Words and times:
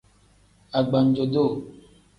Agbanjo-duu. 0.79 1.51